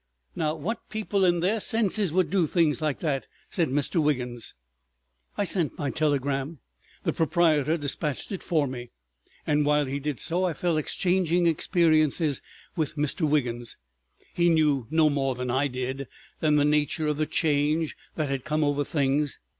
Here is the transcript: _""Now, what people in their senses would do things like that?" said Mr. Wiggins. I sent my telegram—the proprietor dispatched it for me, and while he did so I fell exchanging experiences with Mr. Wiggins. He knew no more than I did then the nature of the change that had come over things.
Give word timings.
_""Now, 0.35 0.55
what 0.55 0.89
people 0.89 1.23
in 1.23 1.41
their 1.41 1.59
senses 1.59 2.11
would 2.11 2.31
do 2.31 2.47
things 2.47 2.81
like 2.81 3.01
that?" 3.01 3.27
said 3.51 3.69
Mr. 3.69 4.01
Wiggins. 4.01 4.55
I 5.37 5.43
sent 5.43 5.77
my 5.77 5.91
telegram—the 5.91 7.13
proprietor 7.13 7.77
dispatched 7.77 8.31
it 8.31 8.41
for 8.41 8.65
me, 8.65 8.89
and 9.45 9.63
while 9.63 9.85
he 9.85 9.99
did 9.99 10.19
so 10.19 10.43
I 10.43 10.53
fell 10.53 10.77
exchanging 10.77 11.45
experiences 11.45 12.41
with 12.75 12.95
Mr. 12.95 13.29
Wiggins. 13.29 13.77
He 14.33 14.49
knew 14.49 14.87
no 14.89 15.07
more 15.07 15.35
than 15.35 15.51
I 15.51 15.67
did 15.67 16.07
then 16.39 16.55
the 16.55 16.65
nature 16.65 17.05
of 17.07 17.17
the 17.17 17.27
change 17.27 17.95
that 18.15 18.27
had 18.27 18.43
come 18.43 18.63
over 18.63 18.83
things. 18.83 19.39